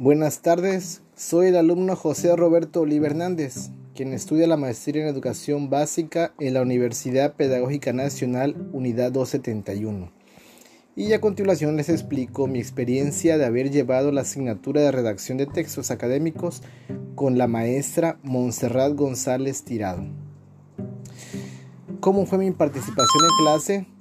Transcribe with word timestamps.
Buenas 0.00 0.40
tardes, 0.40 1.02
soy 1.14 1.48
el 1.48 1.56
alumno 1.56 1.94
José 1.94 2.34
Roberto 2.34 2.80
Oliver 2.80 3.10
Hernández, 3.10 3.68
quien 3.94 4.14
estudia 4.14 4.46
la 4.46 4.56
maestría 4.56 5.02
en 5.02 5.08
educación 5.10 5.68
básica 5.68 6.32
en 6.40 6.54
la 6.54 6.62
Universidad 6.62 7.34
Pedagógica 7.34 7.92
Nacional 7.92 8.56
Unidad 8.72 9.12
271. 9.12 10.10
Y 10.96 11.12
a 11.12 11.20
continuación 11.20 11.76
les 11.76 11.90
explico 11.90 12.46
mi 12.46 12.60
experiencia 12.60 13.36
de 13.36 13.44
haber 13.44 13.70
llevado 13.70 14.10
la 14.10 14.22
asignatura 14.22 14.80
de 14.80 14.90
redacción 14.90 15.36
de 15.36 15.44
textos 15.44 15.90
académicos 15.90 16.62
con 17.14 17.36
la 17.36 17.46
maestra 17.46 18.18
Montserrat 18.22 18.94
González 18.94 19.64
Tirado. 19.64 20.06
¿Cómo 22.00 22.24
fue 22.24 22.38
mi 22.38 22.50
participación 22.52 23.24
en 23.24 23.44
clase? 23.44 23.99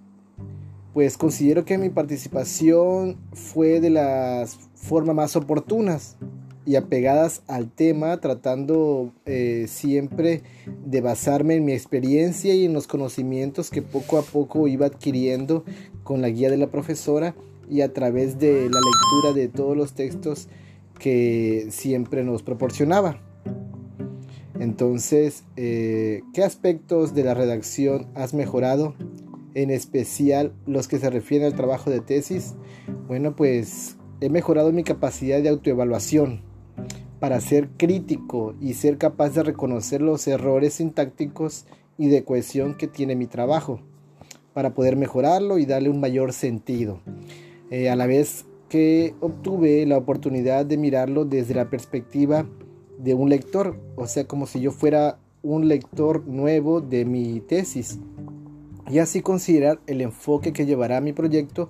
Pues 0.94 1.18
considero 1.18 1.66
que 1.66 1.78
mi 1.78 1.90
participación 1.90 3.18
fue 3.34 3.80
de 3.80 3.90
las 3.90 4.58
formas 4.74 5.16
más 5.16 5.36
oportunas 5.36 6.18
y 6.66 6.76
apegadas 6.76 7.42
al 7.48 7.72
tema, 7.72 8.20
tratando 8.20 9.12
eh, 9.26 9.66
siempre 9.68 10.44
de 10.86 11.02
basarme 11.02 11.56
en 11.56 11.66
mi 11.66 11.74
experiencia 11.74 12.54
y 12.54 12.66
en 12.66 12.74
los 12.74 12.88
conocimientos 12.88 13.70
que 13.70 13.82
poco 13.82 14.18
a 14.18 14.22
poco 14.22 14.68
iba 14.68 14.88
adquiriendo 14.88 15.64
con 16.04 16.22
la 16.22 16.30
guía 16.30 16.50
de 16.50 16.58
la 16.58 16.68
profesora 16.68 17.36
y 17.70 17.82
a 17.82 17.94
través 17.94 18.40
de 18.40 18.70
la 18.70 18.80
lectura 18.80 19.34
de 19.36 19.48
todos 19.48 19.78
los 19.78 19.94
textos 19.94 20.48
que 20.98 21.68
siempre 21.70 22.24
nos 22.24 22.44
proporcionaba. 22.44 23.22
Entonces, 24.60 25.46
eh, 25.56 26.22
¿qué 26.34 26.44
aspectos 26.44 27.14
de 27.14 27.24
la 27.24 27.34
redacción 27.34 28.08
has 28.14 28.34
mejorado? 28.34 28.96
En 29.60 29.72
especial 29.72 30.54
los 30.66 30.88
que 30.88 31.00
se 31.00 31.10
refieren 31.10 31.46
al 31.46 31.54
trabajo 31.54 31.90
de 31.90 32.00
tesis. 32.00 32.56
Bueno, 33.10 33.36
pues 33.36 33.98
he 34.22 34.30
mejorado 34.30 34.72
mi 34.72 34.86
capacidad 34.86 35.42
de 35.42 35.50
autoevaluación 35.50 36.44
para 37.20 37.42
ser 37.42 37.68
crítico 37.76 38.56
y 38.62 38.76
ser 38.76 38.98
capaz 38.98 39.32
de 39.32 39.44
reconocer 39.44 40.02
los 40.02 40.26
errores 40.30 40.76
sintácticos 40.76 41.66
y 41.98 42.08
de 42.08 42.24
cohesión 42.24 42.78
que 42.78 42.88
tiene 42.88 43.18
mi 43.18 43.28
trabajo, 43.28 43.82
para 44.54 44.74
poder 44.74 44.96
mejorarlo 44.96 45.58
y 45.58 45.66
darle 45.66 45.90
un 45.90 46.00
mayor 46.00 46.32
sentido. 46.32 47.02
Eh, 47.70 47.90
a 47.90 47.98
la 47.98 48.08
vez 48.08 48.46
que 48.70 49.14
obtuve 49.20 49.86
la 49.86 49.98
oportunidad 49.98 50.66
de 50.66 50.78
mirarlo 50.78 51.26
desde 51.26 51.54
la 51.54 51.70
perspectiva 51.70 52.48
de 52.98 53.14
un 53.14 53.28
lector, 53.28 53.78
o 53.98 54.08
sea, 54.08 54.24
como 54.24 54.48
si 54.48 54.62
yo 54.62 54.72
fuera 54.72 55.20
un 55.44 55.68
lector 55.68 56.26
nuevo 56.28 56.80
de 56.80 57.04
mi 57.04 57.42
tesis, 57.42 58.00
y 58.90 59.00
así 59.00 59.22
considerar 59.22 59.80
el 59.88 60.02
enfoque 60.02 60.52
que 60.52 60.66
llevará 60.66 61.00
mi 61.00 61.14
proyecto 61.14 61.70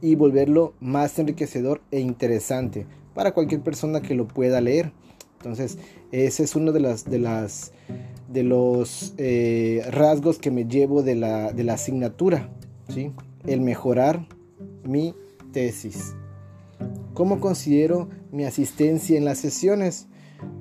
y 0.00 0.14
volverlo 0.14 0.74
más 0.80 1.18
enriquecedor 1.18 1.80
e 1.90 2.00
interesante 2.00 2.86
para 3.14 3.32
cualquier 3.32 3.62
persona 3.62 4.00
que 4.00 4.14
lo 4.14 4.28
pueda 4.28 4.60
leer. 4.60 4.92
Entonces, 5.38 5.78
ese 6.12 6.44
es 6.44 6.54
uno 6.56 6.72
de 6.72 6.80
las 6.80 7.04
de 7.04 7.18
las 7.18 7.72
de 8.28 8.42
los 8.42 9.14
eh, 9.16 9.82
rasgos 9.90 10.38
que 10.38 10.50
me 10.50 10.66
llevo 10.66 11.02
de 11.02 11.14
la, 11.14 11.52
de 11.52 11.64
la 11.64 11.74
asignatura, 11.74 12.50
¿sí? 12.88 13.12
El 13.46 13.62
mejorar 13.62 14.26
mi 14.84 15.14
tesis. 15.52 16.14
¿Cómo 17.14 17.40
considero 17.40 18.08
mi 18.30 18.44
asistencia 18.44 19.16
en 19.16 19.24
las 19.24 19.38
sesiones? 19.38 20.06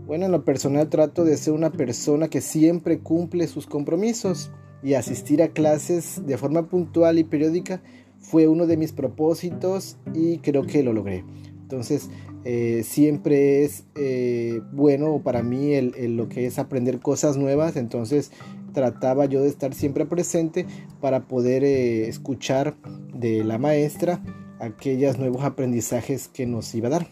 Bueno, 0.06 0.26
en 0.26 0.32
lo 0.32 0.46
personal 0.46 0.90
trato 0.90 1.26
de 1.26 1.36
ser 1.36 1.54
una 1.54 1.72
persona 1.72 2.30
que 2.30 2.40
siempre 2.40 3.00
cumple 3.00 3.48
sus 3.48 3.68
compromisos 3.68 4.52
y 4.84 4.94
asistir 4.94 5.42
a 5.42 5.50
clases 5.50 6.26
de 6.26 6.38
forma 6.38 6.68
puntual 6.68 7.20
y 7.20 7.24
periódica 7.24 7.82
fue 8.20 8.48
uno 8.48 8.68
de 8.68 8.78
mis 8.78 8.92
propósitos 8.92 9.98
y 10.14 10.40
creo 10.40 10.66
que 10.66 10.84
lo 10.84 10.94
logré. 10.94 11.24
Entonces, 11.62 12.10
eh, 12.46 12.84
siempre 12.84 13.64
es 13.64 13.84
eh, 13.96 14.62
bueno 14.72 15.22
para 15.24 15.44
mí 15.44 15.80
lo 15.82 16.30
que 16.30 16.46
es 16.46 16.60
aprender 16.60 17.00
cosas 17.00 17.38
nuevas. 17.38 17.76
Entonces, 17.76 18.32
trataba 18.74 19.26
yo 19.26 19.42
de 19.42 19.50
estar 19.50 19.74
siempre 19.74 20.06
presente 20.06 20.66
para 21.02 21.28
poder 21.28 21.64
eh, 21.64 22.08
escuchar 22.08 22.76
de 23.14 23.44
la 23.44 23.58
maestra 23.58 24.22
aquellos 24.60 25.18
nuevos 25.20 25.44
aprendizajes 25.44 26.28
que 26.28 26.46
nos 26.46 26.74
iba 26.74 26.88
a 26.88 26.92
dar. 26.92 27.08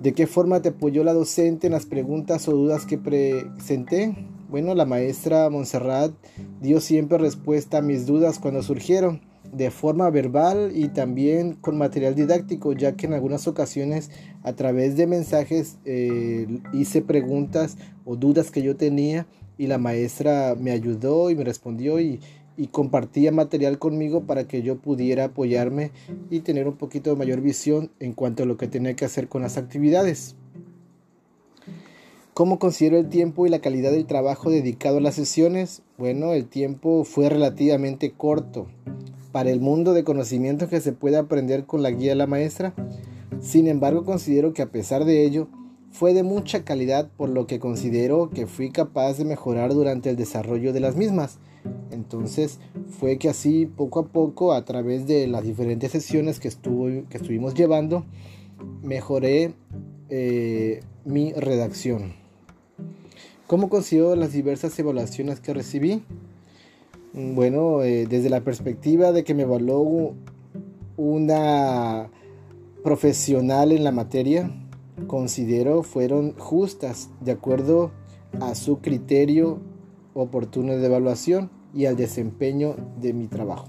¿De 0.00 0.14
qué 0.14 0.26
forma 0.26 0.62
te 0.62 0.70
apoyó 0.70 1.02
la 1.02 1.12
docente 1.12 1.66
en 1.66 1.72
las 1.72 1.86
preguntas 1.86 2.48
o 2.48 2.52
dudas 2.52 2.86
que 2.86 2.98
presenté? 2.98 4.14
Bueno, 4.50 4.74
la 4.74 4.84
maestra 4.84 5.48
Montserrat 5.48 6.12
dio 6.60 6.80
siempre 6.80 7.18
respuesta 7.18 7.78
a 7.78 7.82
mis 7.82 8.04
dudas 8.04 8.40
cuando 8.40 8.64
surgieron, 8.64 9.20
de 9.52 9.70
forma 9.70 10.10
verbal 10.10 10.72
y 10.74 10.88
también 10.88 11.54
con 11.54 11.78
material 11.78 12.16
didáctico, 12.16 12.72
ya 12.72 12.96
que 12.96 13.06
en 13.06 13.14
algunas 13.14 13.46
ocasiones 13.46 14.10
a 14.42 14.54
través 14.54 14.96
de 14.96 15.06
mensajes 15.06 15.78
eh, 15.84 16.48
hice 16.72 17.00
preguntas 17.00 17.76
o 18.04 18.16
dudas 18.16 18.50
que 18.50 18.62
yo 18.62 18.74
tenía 18.74 19.28
y 19.56 19.68
la 19.68 19.78
maestra 19.78 20.56
me 20.58 20.72
ayudó 20.72 21.30
y 21.30 21.36
me 21.36 21.44
respondió 21.44 22.00
y, 22.00 22.18
y 22.56 22.66
compartía 22.66 23.30
material 23.30 23.78
conmigo 23.78 24.24
para 24.24 24.48
que 24.48 24.62
yo 24.62 24.78
pudiera 24.78 25.26
apoyarme 25.26 25.92
y 26.28 26.40
tener 26.40 26.66
un 26.66 26.76
poquito 26.76 27.10
de 27.10 27.16
mayor 27.16 27.40
visión 27.40 27.92
en 28.00 28.14
cuanto 28.14 28.42
a 28.42 28.46
lo 28.46 28.56
que 28.56 28.66
tenía 28.66 28.94
que 28.94 29.04
hacer 29.04 29.28
con 29.28 29.42
las 29.42 29.56
actividades. 29.56 30.34
¿Cómo 32.34 32.58
considero 32.58 32.96
el 32.96 33.08
tiempo 33.08 33.46
y 33.46 33.50
la 33.50 33.58
calidad 33.58 33.90
del 33.90 34.06
trabajo 34.06 34.50
dedicado 34.50 34.98
a 34.98 35.00
las 35.00 35.16
sesiones? 35.16 35.82
Bueno, 35.98 36.32
el 36.32 36.46
tiempo 36.46 37.04
fue 37.04 37.28
relativamente 37.28 38.12
corto 38.12 38.66
para 39.32 39.50
el 39.50 39.60
mundo 39.60 39.92
de 39.92 40.04
conocimientos 40.04 40.68
que 40.68 40.80
se 40.80 40.92
puede 40.92 41.16
aprender 41.16 41.66
con 41.66 41.82
la 41.82 41.90
guía 41.90 42.10
de 42.10 42.16
la 42.16 42.26
maestra. 42.26 42.72
Sin 43.40 43.66
embargo, 43.66 44.04
considero 44.04 44.52
que 44.52 44.62
a 44.62 44.70
pesar 44.70 45.04
de 45.04 45.24
ello, 45.24 45.48
fue 45.90 46.14
de 46.14 46.22
mucha 46.22 46.64
calidad 46.64 47.10
por 47.16 47.28
lo 47.28 47.46
que 47.46 47.58
considero 47.58 48.30
que 48.30 48.46
fui 48.46 48.70
capaz 48.70 49.18
de 49.18 49.24
mejorar 49.24 49.74
durante 49.74 50.08
el 50.08 50.16
desarrollo 50.16 50.72
de 50.72 50.80
las 50.80 50.94
mismas. 50.96 51.38
Entonces 51.90 52.60
fue 52.88 53.18
que 53.18 53.28
así 53.28 53.66
poco 53.66 54.00
a 54.00 54.06
poco 54.06 54.52
a 54.52 54.64
través 54.64 55.06
de 55.06 55.26
las 55.26 55.42
diferentes 55.42 55.90
sesiones 55.90 56.38
que, 56.38 56.48
estuvo, 56.48 56.86
que 57.08 57.16
estuvimos 57.16 57.54
llevando 57.54 58.04
mejoré 58.82 59.54
eh, 60.08 60.80
mi 61.04 61.32
redacción. 61.32 62.19
¿Cómo 63.50 63.68
considero 63.68 64.14
las 64.14 64.32
diversas 64.32 64.78
evaluaciones 64.78 65.40
que 65.40 65.52
recibí? 65.52 66.04
Mm, 67.14 67.34
bueno, 67.34 67.82
eh, 67.82 68.06
desde 68.08 68.30
la 68.30 68.42
perspectiva 68.42 69.10
de 69.10 69.24
que 69.24 69.34
me 69.34 69.42
evaluó 69.42 70.14
una 70.96 72.08
profesional 72.84 73.72
en 73.72 73.82
la 73.82 73.90
materia, 73.90 74.52
considero 75.08 75.82
fueron 75.82 76.38
justas 76.38 77.10
de 77.20 77.32
acuerdo 77.32 77.90
a 78.40 78.54
su 78.54 78.78
criterio 78.78 79.58
oportuno 80.14 80.76
de 80.76 80.86
evaluación 80.86 81.50
y 81.74 81.86
al 81.86 81.96
desempeño 81.96 82.76
de 83.00 83.14
mi 83.14 83.26
trabajo. 83.26 83.66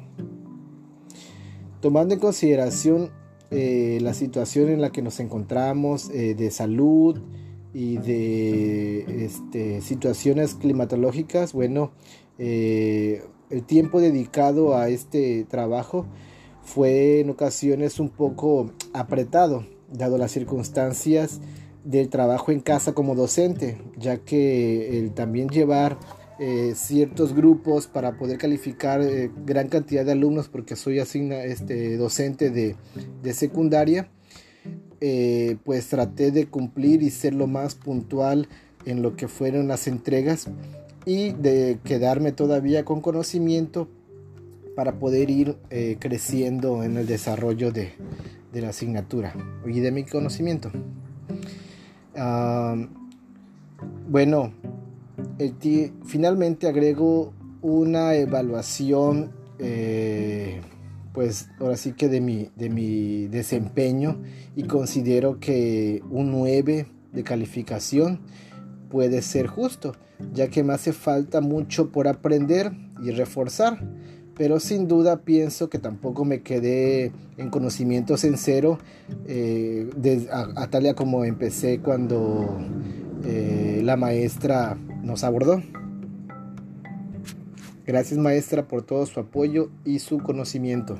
Tomando 1.79 2.13
en 2.13 2.19
consideración 2.19 3.09
eh, 3.49 3.97
la 4.03 4.13
situación 4.13 4.69
en 4.69 4.79
la 4.79 4.91
que 4.91 5.01
nos 5.01 5.19
encontramos 5.19 6.11
eh, 6.11 6.35
de 6.35 6.51
salud, 6.51 7.19
y 7.73 7.97
de 7.97 9.25
este, 9.25 9.81
situaciones 9.81 10.55
climatológicas, 10.55 11.53
bueno, 11.53 11.91
eh, 12.37 13.23
el 13.49 13.63
tiempo 13.63 13.99
dedicado 13.99 14.75
a 14.75 14.89
este 14.89 15.45
trabajo 15.49 16.05
fue 16.63 17.19
en 17.19 17.29
ocasiones 17.29 17.99
un 17.99 18.09
poco 18.09 18.71
apretado, 18.93 19.65
dado 19.91 20.17
las 20.17 20.31
circunstancias 20.31 21.41
del 21.83 22.09
trabajo 22.09 22.51
en 22.51 22.59
casa 22.59 22.93
como 22.93 23.15
docente, 23.15 23.77
ya 23.97 24.17
que 24.17 24.99
el 24.99 25.13
también 25.13 25.49
llevar 25.49 25.97
eh, 26.39 26.73
ciertos 26.75 27.33
grupos 27.33 27.87
para 27.87 28.17
poder 28.17 28.37
calificar 28.37 29.01
eh, 29.01 29.31
gran 29.45 29.67
cantidad 29.67 30.05
de 30.05 30.13
alumnos, 30.13 30.49
porque 30.49 30.75
soy 30.75 30.99
asigna, 30.99 31.43
este, 31.43 31.97
docente 31.97 32.49
de, 32.49 32.75
de 33.21 33.33
secundaria, 33.33 34.09
eh, 35.01 35.57
pues 35.65 35.87
traté 35.87 36.31
de 36.31 36.45
cumplir 36.45 37.01
y 37.01 37.09
ser 37.09 37.33
lo 37.33 37.47
más 37.47 37.75
puntual 37.75 38.47
en 38.85 39.01
lo 39.01 39.15
que 39.15 39.27
fueron 39.27 39.67
las 39.67 39.87
entregas 39.87 40.47
y 41.05 41.31
de 41.31 41.79
quedarme 41.83 42.31
todavía 42.31 42.85
con 42.85 43.01
conocimiento 43.01 43.87
para 44.75 44.99
poder 44.99 45.29
ir 45.29 45.57
eh, 45.71 45.97
creciendo 45.99 46.83
en 46.83 46.97
el 46.97 47.07
desarrollo 47.07 47.71
de, 47.71 47.93
la 48.53 48.69
asignatura 48.69 49.33
y 49.65 49.79
de 49.79 49.91
mi 49.91 50.03
conocimiento. 50.03 50.71
bueno, 54.07 54.53
finalmente 56.05 56.67
agrego 56.67 57.33
una 57.61 58.15
evaluación 58.15 59.31
eh, 59.59 60.61
pues 61.13 61.49
ahora 61.59 61.77
sí 61.77 61.93
que 61.93 62.07
de 62.09 62.21
mi, 62.21 62.49
de 62.55 62.69
mi 62.69 63.27
desempeño 63.27 64.21
y 64.55 64.63
considero 64.63 65.39
que 65.39 66.01
un 66.09 66.31
9 66.31 66.87
de 67.11 67.23
calificación 67.23 68.21
puede 68.89 69.21
ser 69.21 69.47
justo, 69.47 69.93
ya 70.33 70.49
que 70.49 70.63
me 70.63 70.73
hace 70.73 70.93
falta 70.93 71.41
mucho 71.41 71.91
por 71.91 72.07
aprender 72.07 72.71
y 73.01 73.11
reforzar, 73.11 73.79
pero 74.35 74.59
sin 74.59 74.87
duda 74.87 75.21
pienso 75.21 75.69
que 75.69 75.79
tampoco 75.79 76.25
me 76.25 76.41
quedé 76.41 77.11
en 77.37 77.49
conocimientos 77.49 78.23
en 78.23 78.37
cero, 78.37 78.79
eh, 79.27 79.89
a, 80.31 80.67
tal 80.67 80.95
como 80.95 81.25
empecé 81.25 81.79
cuando 81.79 82.57
eh, 83.23 83.81
la 83.83 83.97
maestra 83.97 84.77
nos 85.03 85.23
abordó. 85.23 85.61
Gracias 87.91 88.17
maestra 88.17 88.69
por 88.69 88.83
todo 88.83 89.05
su 89.05 89.19
apoyo 89.19 89.69
y 89.83 89.99
su 89.99 90.19
conocimiento. 90.19 90.97